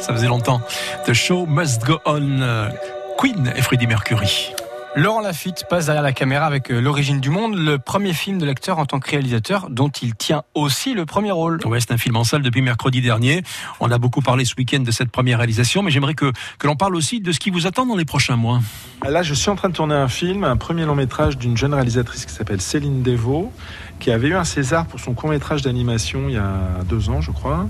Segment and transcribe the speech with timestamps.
[0.00, 0.60] Ça faisait longtemps.
[1.06, 2.68] The show must go on.
[3.16, 4.52] Queen et Freddie Mercury.
[4.94, 8.44] Laurent Lafitte passe derrière la caméra avec euh, L'origine du monde, le premier film de
[8.44, 11.58] l'acteur en tant que réalisateur dont il tient aussi le premier rôle.
[11.64, 13.42] Ouais, c'est un film en salle depuis mercredi dernier.
[13.80, 16.76] On a beaucoup parlé ce week-end de cette première réalisation, mais j'aimerais que, que l'on
[16.76, 18.60] parle aussi de ce qui vous attend dans les prochains mois.
[19.06, 21.72] Là, je suis en train de tourner un film, un premier long métrage d'une jeune
[21.72, 23.52] réalisatrice qui s'appelle Céline Devaux,
[24.00, 27.20] qui avait eu un César pour son court métrage d'animation il y a deux ans,
[27.20, 27.68] je crois.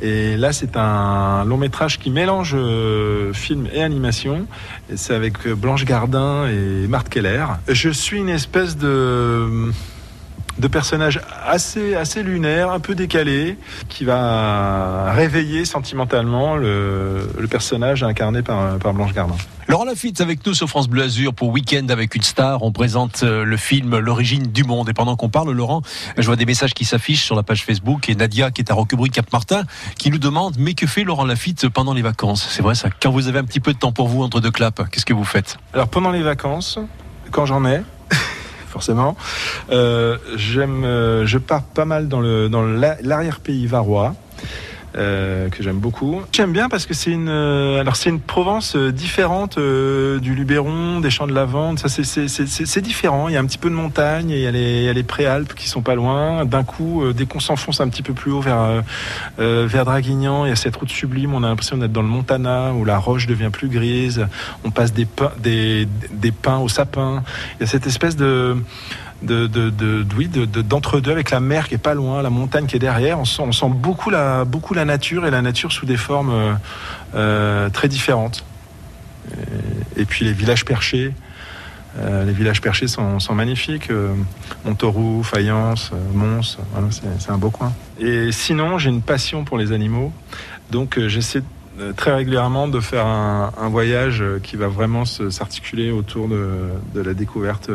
[0.00, 4.46] Et là, c'est un long métrage qui mélange euh, film et animation.
[4.96, 7.44] C'est avec euh, Blanche Gardin et Marthe Keller.
[7.68, 9.70] Je suis une espèce de
[10.58, 13.56] de personnage assez assez lunaire, un peu décalé,
[13.88, 19.36] qui va réveiller sentimentalement le, le personnage incarné par, par Blanche Gardin.
[19.68, 22.62] Laurent Lafitte avec nous sur France Bleu Azur pour Week-end avec une star.
[22.62, 24.88] On présente euh, le film L'origine du monde.
[24.88, 25.82] Et pendant qu'on parle, Laurent,
[26.18, 28.74] je vois des messages qui s'affichent sur la page Facebook et Nadia qui est à
[28.74, 29.62] Roquebrune Cap Martin
[29.96, 32.46] qui nous demande mais que fait Laurent Lafitte pendant les vacances?
[32.50, 32.88] C'est vrai ça.
[33.00, 35.14] Quand vous avez un petit peu de temps pour vous entre deux claps, qu'est-ce que
[35.14, 35.56] vous faites?
[35.72, 36.78] Alors pendant les vacances,
[37.30, 37.82] quand j'en ai,
[38.72, 39.16] forcément,
[39.70, 44.14] euh, j'aime, euh, je pars pas mal dans le dans la- l'arrière-pays varois.
[44.96, 46.22] Euh, que j'aime beaucoup.
[46.32, 50.34] J'aime bien parce que c'est une, euh, alors c'est une Provence euh, différente euh, du
[50.34, 51.78] Luberon, des champs de lavande.
[51.78, 53.28] Ça c'est c'est différent.
[53.28, 54.92] Il y a un petit peu de montagne, il y a les il y a
[54.92, 56.44] les préalpes qui sont pas loin.
[56.44, 58.82] D'un coup, dès qu'on s'enfonce un petit peu plus haut vers
[59.38, 61.34] vers Draguignan, il y a cette route sublime.
[61.34, 64.26] On a l'impression d'être dans le Montana où la roche devient plus grise.
[64.64, 67.22] On passe des pins, des des pins au sapin.
[67.58, 68.56] Il y a cette espèce de
[69.22, 73.18] de, d'entre-deux avec la mer qui est pas loin, la montagne qui est derrière.
[73.18, 74.44] On sent, beaucoup, la,
[74.84, 76.52] nature et la nature sous des formes euh,
[77.14, 78.44] euh, très différentes.
[79.96, 81.14] Et, puis les villages perchés.
[81.98, 83.90] euh, les villages perchés sont, magnifiques.
[83.90, 84.14] euh,
[84.64, 86.58] Montauroux, Fayence, Mons,
[87.18, 87.72] c'est, un beau coin.
[87.98, 90.12] Et sinon, j'ai une passion pour les animaux.
[90.70, 91.42] Donc j'essaie
[91.96, 97.70] très régulièrement de faire un, voyage qui va vraiment s'articuler autour de, la découverte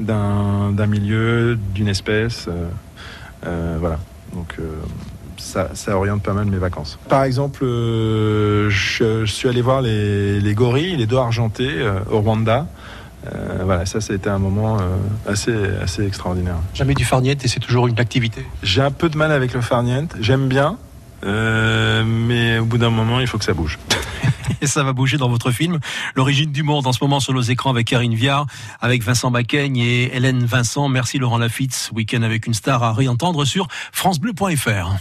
[0.00, 2.46] d'un d'un milieu, d'une espèce.
[2.48, 2.68] euh,
[3.46, 3.98] euh, voilà.
[4.34, 4.64] Donc euh,
[5.36, 6.98] ça, ça oriente pas mal mes vacances.
[7.08, 12.00] Par exemple, euh, je, je suis allé voir les, les gorilles, les dos argentés euh,
[12.10, 12.66] au Rwanda.
[13.26, 14.78] Euh, voilà, ça, ça a été un moment
[15.26, 16.56] assez, assez extraordinaire.
[16.74, 18.46] Jamais du farniette et c'est toujours une activité.
[18.62, 20.14] J'ai un peu de mal avec le farniente.
[20.20, 20.76] J'aime bien,
[21.22, 23.78] mais au bout d'un moment, il faut que ça bouge.
[24.60, 25.78] Et ça va bouger dans votre film.
[26.14, 28.46] L'origine du monde en ce moment sur nos écrans avec Karine Viard,
[28.80, 30.88] avec Vincent Macaigne et Hélène Vincent.
[30.88, 31.90] Merci Laurent Lafitte.
[31.94, 34.96] Week-end avec une star à réentendre sur francebleu.fr.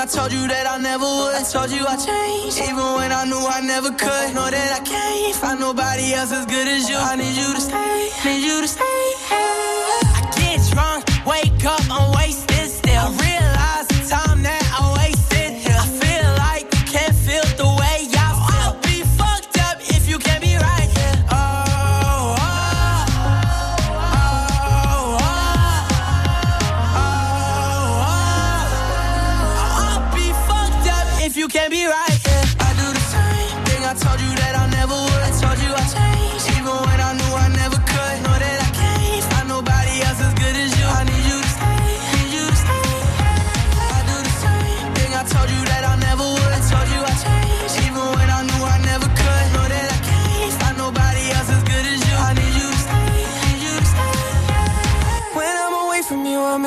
[0.00, 1.44] I told you that I never would.
[1.52, 4.34] Told you I changed, even when I knew I never could.
[4.34, 5.09] Know that I can't
[5.40, 6.96] find nobody else as good as you.
[6.96, 8.84] I need you to stay, need you to stay.
[9.32, 9.89] I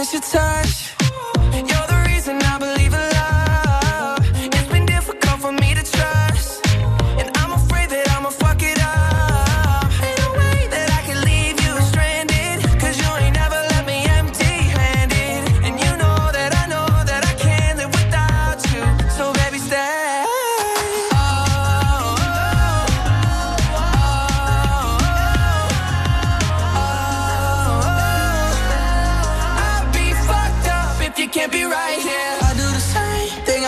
[0.04, 0.93] miss your touch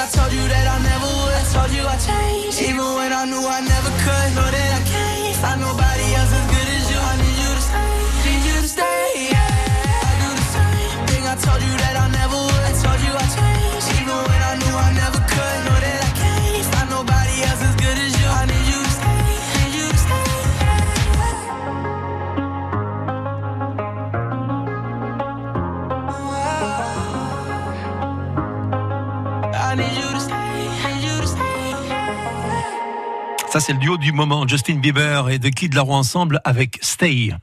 [0.05, 1.33] I told you that I never would.
[1.33, 4.04] I told you I changed, even when I knew I never could.
[33.49, 37.35] Ça, c'est le duo du moment, Justin Bieber et The Kid Larue ensemble avec Stay.